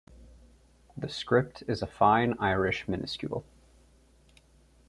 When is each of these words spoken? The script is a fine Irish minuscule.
The 0.97 1.09
script 1.09 1.61
is 1.67 1.83
a 1.83 1.85
fine 1.85 2.33
Irish 2.39 2.87
minuscule. 2.87 3.45